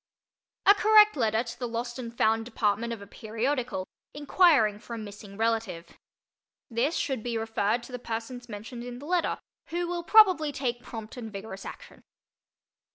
A 0.65 0.73
Correct 0.73 1.15
Letter 1.15 1.43
to 1.43 1.59
the 1.59 1.67
Lost 1.67 1.99
and 1.99 2.11
Found 2.17 2.43
Department 2.45 2.91
of 2.91 3.03
a 3.03 3.05
Periodical, 3.05 3.87
inquiring 4.15 4.79
for 4.79 4.95
a 4.95 4.97
Missing 4.97 5.37
Relative. 5.37 5.95
This 6.71 6.95
should 6.95 7.21
be 7.21 7.37
referred 7.37 7.83
to 7.83 7.91
the 7.91 7.99
persons 7.99 8.49
mentioned 8.49 8.83
in 8.83 8.97
the 8.97 9.05
letter 9.05 9.37
who 9.67 9.87
will 9.87 10.01
probably 10.03 10.51
take 10.51 10.81
prompt 10.81 11.17
and 11.17 11.31
vigorous 11.31 11.65
action. 11.67 12.01